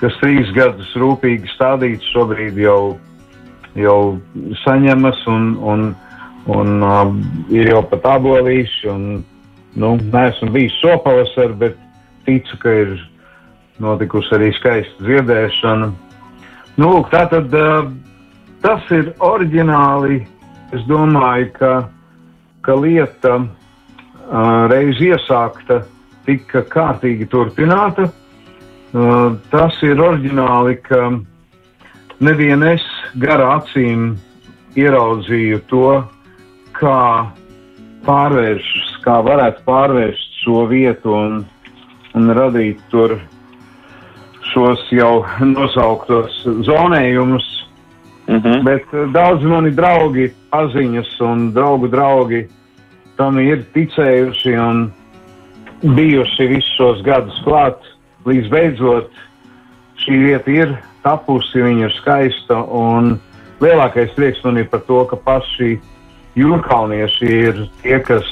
[0.00, 2.96] kas trīs gadus rūpīgi stādīts, šobrīd jau,
[3.78, 4.00] jau
[4.64, 5.86] saņemas un, un,
[6.52, 7.14] un uh,
[7.54, 8.90] ir jau pat abolīši.
[8.92, 9.06] Un,
[9.76, 11.76] nu, neesmu bijis šopavasar, bet
[12.26, 12.96] ticu, ka ir
[13.82, 15.90] notikusi arī skaista dziedēšana.
[16.76, 17.52] Nu, lūk, tā tad
[18.64, 20.22] tas ir oriģināli.
[20.74, 21.72] Es domāju, ka,
[22.66, 23.36] ka lieta
[24.72, 25.84] reiz iesākta,
[26.26, 28.08] tika kārtīgi turpināta.
[29.52, 31.00] Tas ir oriģināli, ka
[32.24, 32.84] nevien es
[33.22, 34.14] garā acīm
[34.76, 35.88] ieraudzīju to,
[36.76, 36.98] kā
[38.06, 41.40] pārvērst, kā varētu pārvērst šo vietu un,
[42.18, 43.16] un radīt tur
[44.52, 45.24] šos jau
[45.56, 47.46] nosauktos zonējumus.
[48.26, 48.62] Mm -hmm.
[48.66, 52.48] Bet uh, daudz mani draugi, paziņas un draugu draugi
[53.16, 54.90] tam ir ticējuši un
[55.82, 57.78] bijuši visus šos gadus klāt
[58.26, 59.10] līdz beidzot
[60.02, 62.58] šī vieta ir tapusi, viņa ir skaista.
[62.64, 63.18] Un
[63.60, 65.78] lielākais prieks man ir par to, ka paši
[66.36, 68.26] jūrkalnieši ir tie, kas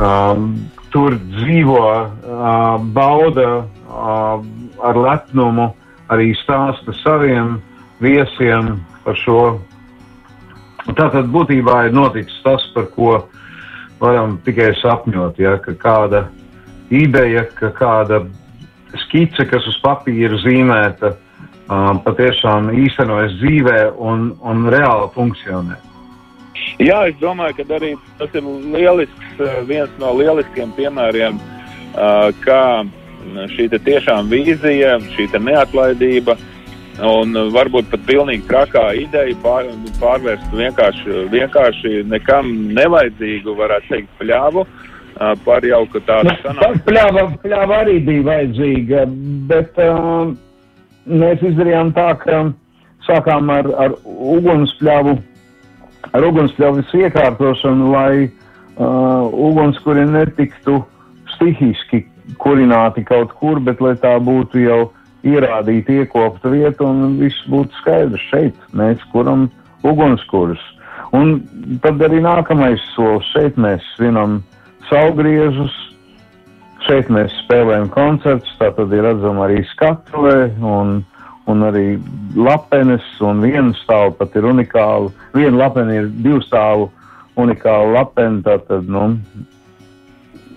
[0.00, 0.54] um,
[0.90, 4.42] tur dzīvo, uh, bauda uh,
[4.82, 5.70] ar lepnumu,
[6.10, 7.58] arī stāsta saviem
[8.02, 9.42] viesiem par šo.
[10.96, 13.20] Tātad būtībā ir noticis tas, par ko
[14.00, 16.24] varam tikai sapņot, ja, ka kāda
[16.90, 18.24] ideja, ka kāda
[19.04, 21.12] skice, kas uz papīra zīmēta,
[21.68, 25.78] um, patiešām īstenojas dzīvē un, un reāli funkcionē.
[26.80, 32.62] Jā, es domāju, ka arī tas ir lielisks, viens no lieliskiem piemēriem, uh, kā
[33.52, 36.38] šī tiešām vīzija, šī neatlaidība
[37.06, 39.68] un varbūt pat pilnīgi trakā ideja pār,
[40.00, 44.66] pārvērst vienkārši, vienkārši nekam nevajadzīgu, varētu teikt, pļāvu.
[45.44, 49.02] Par jau tādu nu, pļāva, pļāva arī bija vajadzīga,
[49.50, 50.30] bet uh,
[51.04, 52.38] mēs izdarījām tā, ka
[53.04, 55.18] sākām ar, ar ugunspļāvu,
[56.12, 60.80] ar ugunspļāvas iekārtošanu, lai uh, ugunskuri netiktu
[61.34, 62.04] stihiski
[62.38, 64.80] kurināti kaut kur, bet lai tā būtu jau
[65.26, 68.56] ierādīta, iekopta vieta un viss būtu skaidrs šeit.
[68.76, 69.48] Mēs kuram
[69.86, 70.62] ugunskurus.
[71.16, 71.40] Un
[71.82, 74.40] tad arī nākamais solis šeit mēs svinam
[74.88, 75.74] saulgriežus.
[76.86, 81.02] Šeit mēs spēlējam koncertus, tā tad ir redzama arī skatuvē un,
[81.50, 81.84] un arī
[82.36, 85.10] lapenes, un viena stāva pat ir unikāla.
[85.34, 86.88] Viena lapene ir divu stāvu
[87.40, 89.16] unikāla lapene, tātad, nu,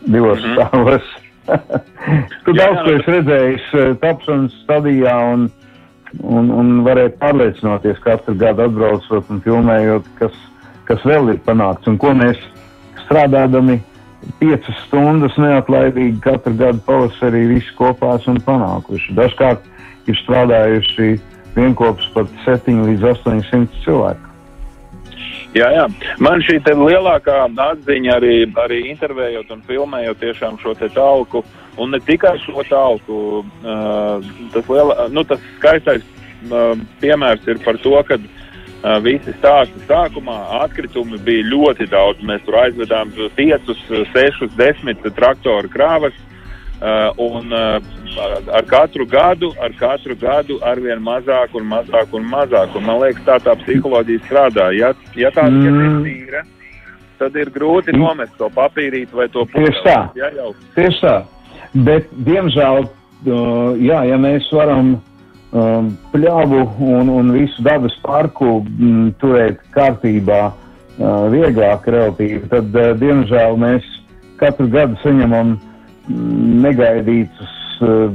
[0.05, 0.55] divos mm -hmm.
[0.55, 1.11] stāvos.
[2.45, 5.49] tu jā, daudz ko esi redzējis eh, tapšanas stadijā, un,
[6.21, 10.35] un, un varēt pārliecināties katru gadu atbraucot un filmējot, kas,
[10.85, 12.39] kas vēl ir panākts un ko mēs
[13.05, 13.79] strādādami
[14.39, 19.15] piecas stundas neatlaidīgi katru gadu pavasarī visi kopā esam panākuši.
[19.17, 19.65] Dažkārt
[20.09, 21.09] ir strādājuši
[21.55, 24.29] vienopus pat 7 līdz 800 cilvēku.
[25.53, 25.83] Jā, jā.
[26.23, 31.43] Man šī lielākā atziņa arī, arī intervējot un filmējot tiešām šo te talku,
[31.77, 33.19] un ne tikai šo talku,
[33.61, 36.01] uh, tas, liela, nu, tas skaistais
[36.49, 42.25] uh, piemērs ir par to, ka uh, visi stāsta sākumā atkritumi bija ļoti daudz.
[42.25, 43.73] Mēs tur aizvedām 5,
[44.09, 46.17] 6, 10 traktoru krāvas.
[46.83, 47.79] Uh, un uh,
[48.51, 52.75] ar katru gadu, ar katru gadu arvien mazāk un mazāk un mazāk.
[52.75, 54.65] Un man liekas, tā tā psiholoģija strādā.
[54.75, 55.63] Ja, ja tā mm.
[55.63, 56.41] ir tīra,
[57.21, 58.03] tad ir grūti mm.
[58.03, 59.71] nomest to papīrīti vai to putekli.
[59.71, 59.95] Tieši tā.
[60.19, 60.51] Ja, jau.
[60.75, 61.15] Tieši tā.
[61.87, 64.97] Bet, diemžēl, uh, jā, ja mēs varam
[65.53, 70.47] pļāvu un, un visu dabas parku m, mm, turēt kārtībā
[71.29, 73.85] vieglāk relatīvi, tad, diemžēl, mēs
[74.41, 75.53] katru gadu saņemam
[76.63, 78.07] negaidītus uh,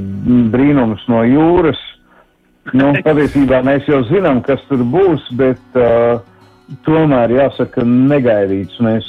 [0.53, 1.79] brīnumus no jūras.
[2.73, 6.21] Nu, patiesībā mēs jau zinām, kas tur būs, bet uh,
[6.87, 8.79] tomēr jāsaka, negaidīts.
[8.83, 9.07] Mēs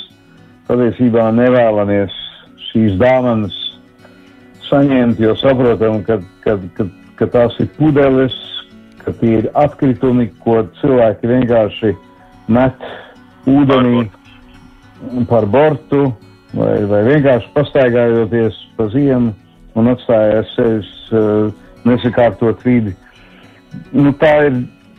[0.70, 2.14] patiesībā nevēlamies
[2.70, 3.56] šīs dāvanas
[4.68, 6.86] saņemt, jo saprotam, ka, ka, ka,
[7.18, 8.36] ka tās ir pudeles,
[9.00, 11.94] ka tie ir atkritumi, ko cilvēki vienkārši
[12.54, 12.86] met
[13.50, 14.04] ūdenī
[15.30, 16.10] par bortu
[16.56, 19.34] vai, vai vienkārši pastaigājoties pa ziemu
[19.78, 21.50] un atstājot sevis uh,
[21.86, 22.94] nesakārtot vidi.
[23.94, 24.56] Nu, tā ir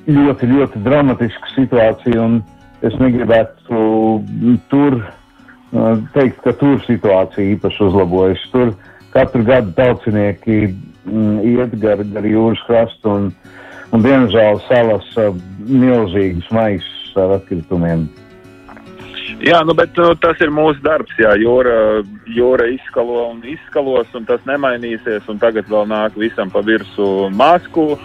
[0.08, 2.40] ļoti, ļoti dramatiska situācija, un
[2.86, 3.82] es negribētu
[4.72, 8.46] tur uh, teikt, ka tur situācija īpaši uzlabojas.
[8.54, 8.74] Tur
[9.14, 13.30] katru gadu tautsinieki mm, iet gar, gar jūras krastu, un,
[13.92, 15.36] un diemžēl salas uh,
[15.68, 18.08] milzīgus maisus ar atkritumiem.
[19.42, 21.14] Jā, nu, bet nu, tas ir mūsu darbs.
[21.18, 25.26] Jā, jūra, jūra izskalo un izskalos, un tas nemainīsies.
[25.42, 27.96] Tagad vēl nāk visam pa virsmu masku.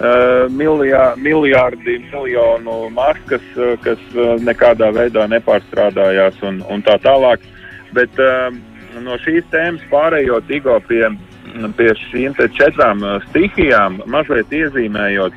[0.00, 7.44] Uh, miljā, miljārdi, miljonu maskas, uh, kas uh, nekādā veidā nepārstrādājās, un, un tā tālāk.
[7.92, 8.48] Bet uh,
[9.04, 11.02] no šīs tēmas pārējot Igo pie,
[11.76, 15.36] pie šīm četrām stihijām, mazliet iezīmējot,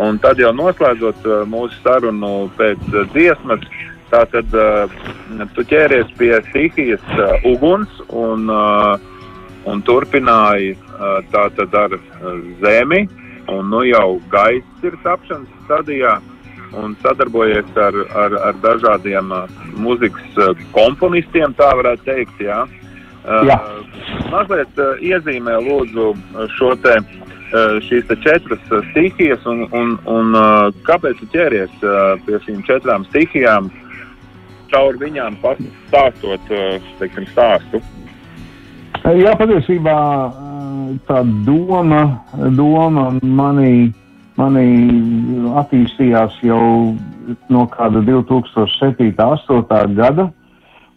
[0.00, 2.80] un tad jau noslēdzot mūsu sarunu pēc
[3.12, 4.90] dziesmas, uh, Tātad uh,
[5.54, 8.98] tu ķēries pie stihijas uh, uguns un, uh,
[9.70, 13.04] un turpināji uh, tātad ar uh, zemi,
[13.50, 16.18] un nu jau gaiss ir tapšanas stadijā,
[16.80, 19.46] un sadarbojies ar, ar, ar dažādiem uh,
[19.78, 22.62] muzikas uh, komponistiem, tā varētu teikt, jā.
[23.20, 23.58] Uh, jā.
[24.32, 26.12] Mazliet uh, iezīmē lūdzu
[26.56, 32.16] šo te uh, šīs te četras stihijas un, un, un uh, kāpēc tu ķēries uh,
[32.26, 33.70] pie šīm četrām stihijām,
[34.70, 37.80] caur viņām pastāstot uh, teiksim, stāstu.
[39.00, 39.96] Jā, patiesībā
[40.28, 40.50] uh,
[41.08, 42.02] tā doma,
[42.56, 43.90] doma manī,
[44.38, 44.66] manī
[45.62, 46.96] attīstījās jau
[47.52, 49.12] no kāda 2007.
[49.16, 49.94] 8.
[49.98, 50.30] gada,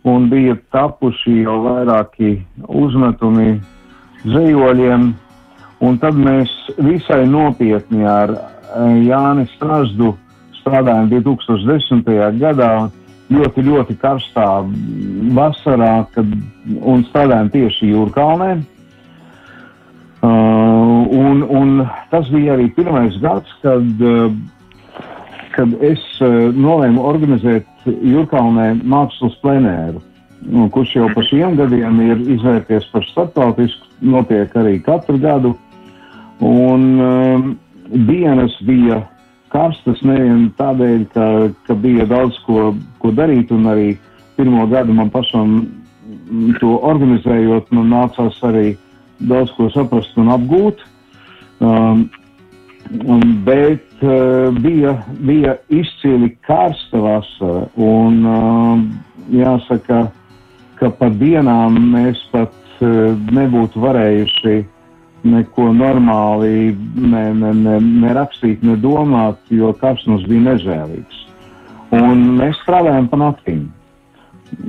[0.04, 2.36] un bija tapuši jau vairāki
[2.68, 3.60] uzmetumi
[4.26, 5.14] zvejoļiem,
[5.84, 10.14] un tad mēs visai nopietni ar uh, Jāni Strasdu
[10.64, 12.06] strādājām 2010.
[12.40, 12.74] gadā
[13.32, 14.48] ļoti, ļoti karstā
[15.36, 16.30] vasarā, kad
[17.10, 18.52] strādājām tieši Jūrkalnē.
[20.24, 21.72] Uh, un, un
[22.12, 24.32] tas bija arī pirmais gads, kad, uh,
[25.52, 30.00] kad es uh, nolēmu organizēt Jūrkalnē mākslas plenēru,
[30.48, 35.58] nu, kurš jau pa šiem gadiem ir izvērties par starptautisku, notiek arī katru gadu.
[36.44, 37.52] Un uh,
[37.92, 39.02] dienas bija
[39.54, 41.28] karstas nevien tādēļ, ka,
[41.68, 43.94] ka bija daudz ko, ko darīt, un arī
[44.38, 45.62] pirmo gadu man pašam
[46.60, 48.74] to organizējot, man nācās arī
[49.22, 50.84] daudz ko saprast un apgūt.
[51.64, 52.10] Um,
[53.46, 58.84] bet uh, bija, bija izcili karsta vasara, un uh,
[59.32, 60.08] jāsaka,
[60.82, 64.58] ka pa dienām mēs pat uh, nebūtu varējuši
[65.24, 71.22] neko normāli ne, ne, ne, ne rakstīt, ne domāt, jo karš mums bija nežēlīgs.
[71.94, 73.68] Un mēs strādājam pa naktīm.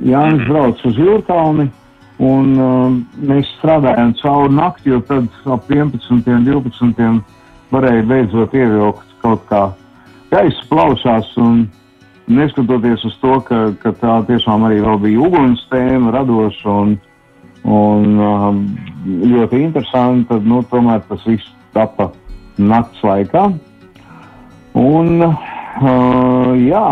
[0.05, 1.67] Jānis brauc uz jūrkalni,
[2.23, 2.91] un uh,
[3.29, 9.65] mēs strādājam cauri nakti, jo tad ap 11, 12 varēja beidzot ievilkt kaut kā
[10.31, 11.33] gaisa plaušās.
[11.41, 11.65] Un,
[12.27, 16.95] neskatoties uz to, ka, ka tā tiešām arī bija uguns tēma, radoša un,
[17.65, 18.59] un um,
[19.25, 22.11] ļoti interesanti, tad nu, tomēr tas viss tapa
[22.61, 23.47] nakts laikā.
[24.77, 26.87] Un, uh, jā,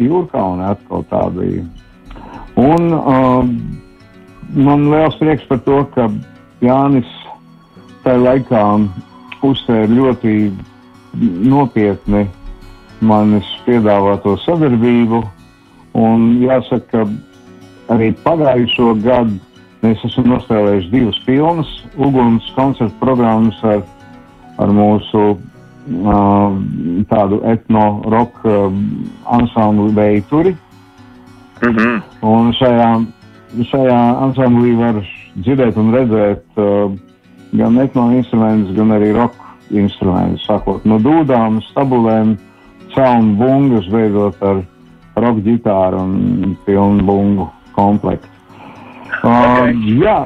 [0.00, 1.64] jūrkauna atkal tā bija.
[2.60, 3.46] Un uh,
[4.60, 6.10] man liels prieks par to, ka
[6.60, 7.08] Jānis
[8.04, 8.64] tajā laikā
[9.46, 10.34] uztvēra ļoti
[11.48, 12.26] nopietni
[13.00, 15.22] manis piedāvāto sadarbību.
[16.00, 19.40] Un jāsaka, ka arī pagājušo gadu
[19.84, 23.82] mēs esam nospēlējuši divas pilnas uguns koncertu programmas ar,
[24.60, 26.58] ar mūsu uh,
[27.10, 28.80] tādu etno-roka uh,
[29.36, 30.56] ansambli veituri.
[31.62, 32.02] Mm -hmm.
[32.22, 32.90] Un šajā,
[33.70, 35.02] šajā ansamblī var
[35.36, 36.92] dzirdēt un redzēt uh,
[37.52, 42.36] gan etno instrumentus, gan arī roka instrumentus, sākot no dūdām, stabulēm,
[42.94, 44.62] caunu bungas, beidzot ar
[45.16, 48.39] roka ģitāru un pilnu bungu komplektu.
[49.20, 49.72] Okay.
[49.72, 50.18] Uh, jā,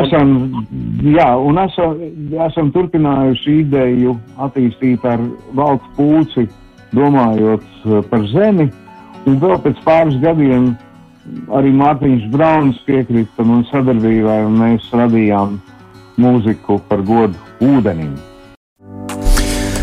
[0.00, 0.30] esam,
[1.04, 2.00] jā, un esam,
[2.46, 5.20] esam turpinājuši ideju attīstīt ar
[5.56, 6.46] valsts pūci,
[6.96, 8.70] domājot uh, par zemi,
[9.28, 10.72] un vēl pēc pāris gadiem
[11.56, 15.58] arī Mārtiņš Brauns piekrita man sadarbībai, un mēs radījām
[16.22, 18.14] mūziku par godu ūdenim.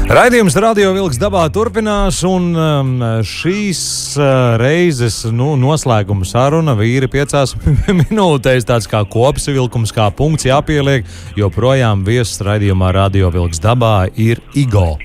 [0.04, 2.89] Raidījums Radio Vilks dabā turpinās, un um,
[3.24, 3.84] šīs
[4.20, 7.56] uh, reizes nu, noslēguma saruna vīri piecās
[8.02, 11.08] minūtēs, tāds kā kopsavilkums, kā punkts jāpieliek,
[11.39, 14.98] jo projām viesis raidījumā Radio Vilks dabā ir Igo.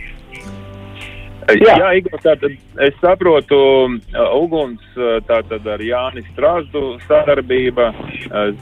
[1.47, 7.93] Jā, Jā Igor, tātad es saprotu, uh, uguns uh, tātad ar Jānis Strāzdu sadarbība,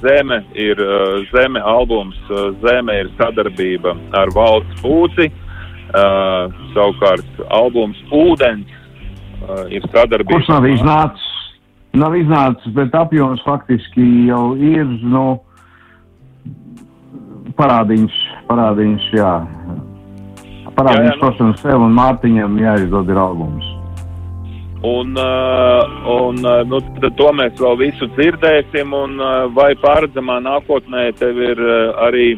[0.05, 0.85] Zeme ir
[1.33, 2.21] Zeme albums,
[2.61, 5.33] Zeme ir sadarbība ar valsts pūci.
[5.87, 8.73] Uh, savukārt albums Ūdens
[9.47, 10.33] uh, ir sadarbība.
[10.33, 11.29] Kurš nav iznācis?
[11.97, 15.39] Nav iznācis, bet apjoms faktiski jau ir nu,
[17.57, 18.19] parādiņš,
[18.51, 19.31] parādiņš, jā.
[20.75, 21.61] Parādiņš jā, jā, pašam nu.
[21.63, 23.71] sev un Mārtiņam jāizdod ir albums.
[24.87, 31.09] Un, uh, un uh, nu, to mēs vēl visu dzirdēsim, un uh, vai pārredzamā nākotnē
[31.23, 31.65] tev ir
[32.11, 32.29] arī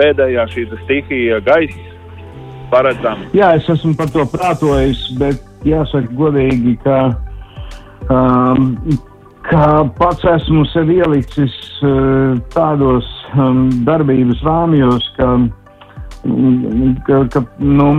[0.00, 1.99] pēdējā šī stihija gaisa
[2.70, 3.28] paredzami.
[3.36, 6.98] Jā, es esmu par to prātojis, bet jāsaka godīgi, ka,
[8.08, 8.72] um,
[9.48, 9.66] ka
[9.98, 15.30] pats esmu sev ielicis uh, tādos um, darbības rāmjos, ka,
[17.08, 17.90] ka, ka nu,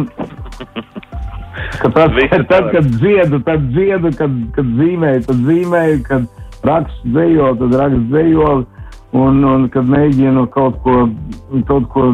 [1.81, 6.29] ka tad, kad, tad, kad dziedu, tad dziedu, kad, kad zīmēju, tad zīmēju, kad
[6.67, 8.51] rakstu dzējo, tad rakstu dzējo,
[9.17, 11.05] un, un kad mēģinu kaut ko,
[11.67, 12.11] kaut ko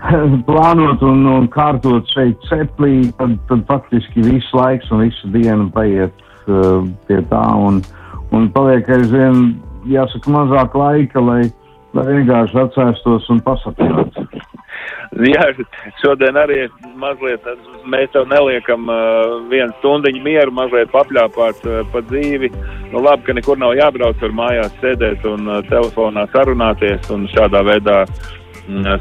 [0.48, 6.24] plānot un, un kārtot šeit ceplī, tad, tad faktiski viss laiks un visu dienu paiet
[6.48, 7.44] uh, pie tā.
[7.68, 7.82] Un,
[8.34, 9.52] un paliek aizvien,
[9.90, 11.42] jāsaka, mazāk laika, lai,
[11.96, 14.26] lai vienkārši atcēstos un pasapņotu.
[15.12, 15.44] Jā,
[16.00, 16.62] šodien arī
[16.96, 17.44] mazliet
[17.92, 22.48] mēs tev neliekam uh, vienu stundiņu mieru, mazliet papļāpāt uh, pa dzīvi.
[22.92, 27.60] Nu, labi, ka nekur nav jābrauc ar mājās sēdēt un uh, telefonā sarunāties un šādā
[27.68, 28.30] veidā uh,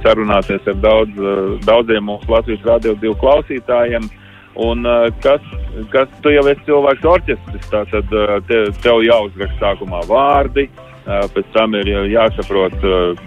[0.04, 4.10] sarunāties ar daudz, eh, daudziem mūsu Latvijas radio divu klausītājiem.
[4.56, 5.42] Un, eh, kas,
[5.90, 10.70] kas tu jau esi cilvēks orķestris, eh, te, tev jāuzraksta sākumā vārdi,
[11.04, 12.78] pēc tam ir jāsaprot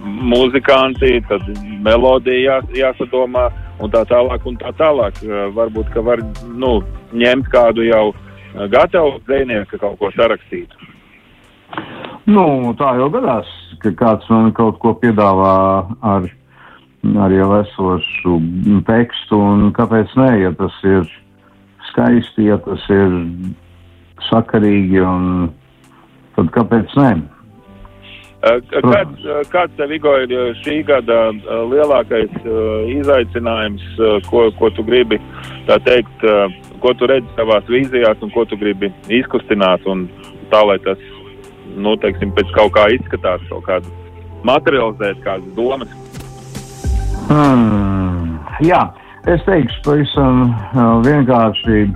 [0.01, 1.41] muzikanti, tad
[1.83, 5.13] melodija jā, jāsadomā un tā tālāk un tā tālāk.
[5.53, 8.15] Varbūt, ka var nu, ņemt kādu jau
[8.71, 10.71] gatavu zvejnieku kaut ko sarakstīt.
[12.27, 15.55] Nu, tā jau gadās ka kāds man kaut ko piedāvā
[16.15, 16.31] ar,
[17.27, 18.39] ar jau esošu
[18.89, 21.07] tekstu, un kāpēc nē, ja tas ir
[21.91, 23.21] skaisti, ja tas ir
[24.31, 25.31] sakarīgi, un
[26.37, 27.13] tad kāpēc nē?
[28.45, 31.31] Kāds, kāds tev, Igo, ir šī gada
[31.71, 32.35] lielākais
[32.93, 33.85] izaicinājums,
[34.29, 35.17] ko, ko tu gribi,
[35.69, 36.27] tā teikt,
[36.83, 40.05] ko tu redzi savās vīzijās un ko tu gribi izkustināt un
[40.53, 41.01] tā, lai tas
[41.77, 43.93] nu, teiksim, pēc kaut kā izskatās, kaut kādu
[44.45, 45.91] materializēt kādas domas?
[47.29, 48.83] Hmm, jā,
[49.31, 50.51] es teikšu pavisam
[51.07, 51.87] vienkārši.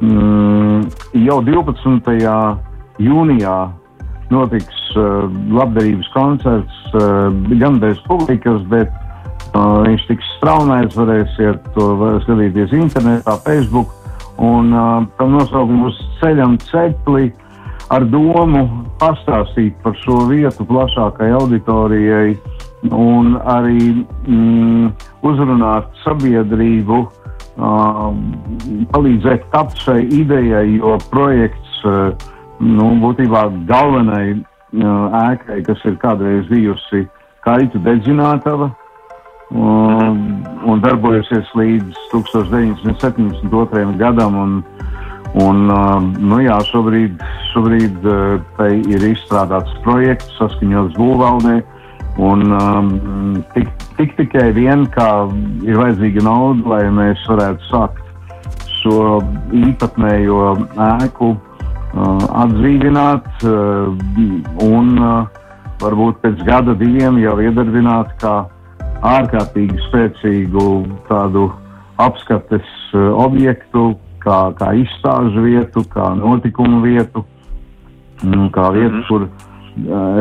[0.00, 0.86] Mm,
[1.26, 2.14] jau 12.
[3.04, 3.58] jūnijā
[4.30, 7.28] notiks uh, labdarības koncerts uh,
[7.60, 8.90] gan bez publikas, bet
[9.52, 13.92] uh, viņš tiks straumēts, varēsiet to var skatīties internetā, Facebook,
[14.40, 17.30] un uh, tam nosaukumu uz ceļam cepli.
[17.90, 18.64] Ar domu
[19.00, 22.36] pastāstīt par šo vietu plašākai auditorijai
[22.94, 23.80] un arī
[24.30, 24.92] mm,
[25.26, 27.00] uzrunāt sabiedrību,
[27.58, 28.20] um,
[28.94, 32.14] palīdzēt tapt šai idejai, jo projekts uh,
[32.62, 37.08] nu, būtībā galvenai uh, ēkai, kas ir kādreiz bijusi
[37.44, 38.70] kaitu dedzinātava,
[39.50, 40.22] un,
[40.62, 43.96] un darbojusies līdz 1972.
[43.98, 44.38] gadam.
[44.38, 44.62] Un,
[45.38, 45.66] un,
[46.18, 47.20] nu jā, šobrīd,
[47.52, 48.06] šobrīd
[48.56, 51.60] tai ir izstrādāts projekts, saskaņots būvvaldē.
[52.18, 55.08] Un, um, tik, tik tikai vien, kā
[55.64, 58.02] ir vajadzīga nauda, lai mēs varētu sākt
[58.80, 59.20] šo
[59.56, 60.40] īpatnējo
[60.88, 63.92] ēku uh, atdzīvināt uh,
[64.66, 65.40] un uh,
[65.80, 68.34] varbūt pēc gada diviem jau iedarbināt kā
[69.06, 70.66] ārkārtīgi spēcīgu
[71.08, 71.48] tādu
[72.00, 77.24] apskates uh, objektu, kā, kā izstāžu vietu, kā notikumu vietu,
[78.54, 79.08] kā vietu, mm -hmm.
[79.08, 79.28] kur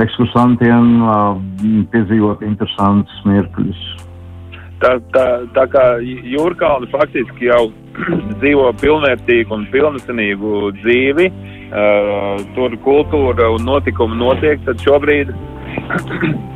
[0.04, 1.02] ekskursantiem
[1.91, 3.82] piedzīvot interesantus mirkļus.
[4.80, 5.26] Tā, tā,
[5.56, 7.72] tā kā Jūrkalna faktiski jau
[8.39, 15.34] dzīvo pilnvērtīgu un pilnesenīgu dzīvi, uh, tur kultūra un notikumi notiek, tad šobrīd.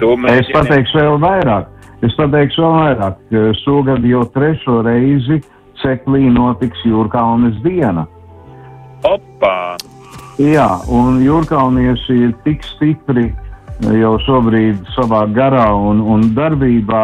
[0.03, 1.67] Es pateikšu vēl vairāk.
[2.03, 3.19] Es pateikšu vēl vairāk.
[3.61, 5.37] Šogad jau trešo reizi
[5.83, 8.07] Ceklī notiks Jūrkalnes diena.
[9.03, 9.75] Opa!
[10.41, 13.27] Jā, un jūrkaunieši ir tik stipri
[13.99, 17.03] jau šobrīd savā garā un, un darbībā,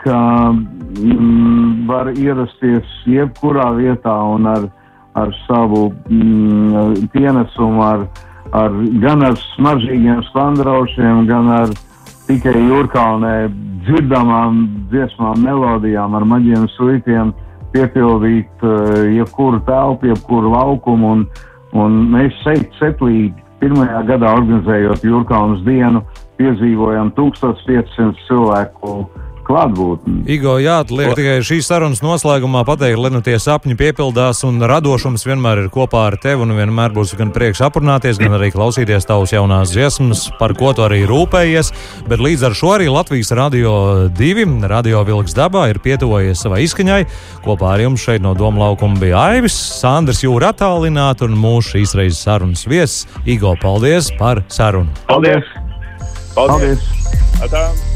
[0.00, 0.18] ka
[0.50, 4.66] mm, var ierasties jebkurā vietā un ar,
[5.18, 8.06] ar savu mm, pienesumu, ar,
[8.56, 11.74] ar, gan ar smaržīgiem spandraušiem, gan ar
[12.26, 13.34] tikai jūrkalnē
[13.86, 17.34] dzirdamām dziesmām, melodijām, ar maģiem suitiem
[17.76, 21.12] piepildīt uh, jebkuru telpu, jebkuru laukumu.
[21.18, 21.28] Un,
[21.76, 26.02] Un mēs šeit, Setlī, pirmajā gadā organizējot Jūrkaunas dienu,
[26.38, 28.98] piedzīvojam 1500 cilvēku
[29.46, 30.24] klātbūtni.
[30.36, 35.26] Igo, jā, liek tikai šīs sarunas noslēgumā pateikt, lai nu tie sapņi piepildās un radošums
[35.26, 39.34] vienmēr ir kopā ar tevi un vienmēr būs gan prieks aprunāties, gan arī klausīties tavus
[39.34, 41.72] jaunās dziesmas, par ko tu arī rūpējies.
[42.10, 43.74] Bet līdz ar šo arī Latvijas Radio
[44.16, 47.02] 2, Radio Vilks dabā ir pietuvojies savai izskaņai.
[47.46, 51.96] Kopā ar jums šeit no Doma laukuma bija Aivis, Sandrs Jūra attālināta un mūsu šīs
[51.98, 53.54] reizes sarunas viesis Igo.
[53.62, 54.90] Paldies par sarunu!
[55.10, 55.54] Paldies!
[56.36, 56.90] Paldies!
[57.40, 57.95] Paldies.